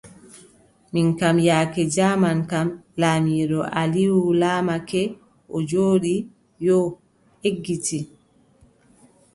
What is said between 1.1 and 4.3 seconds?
kam, yaake jaaman kam, laamiiɗo Alium